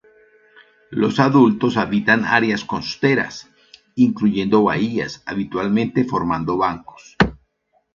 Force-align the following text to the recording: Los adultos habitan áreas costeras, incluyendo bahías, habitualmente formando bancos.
Los 0.89 1.19
adultos 1.19 1.77
habitan 1.77 2.25
áreas 2.25 2.65
costeras, 2.65 3.47
incluyendo 3.93 4.63
bahías, 4.63 5.21
habitualmente 5.27 6.05
formando 6.05 6.57
bancos. 6.57 7.15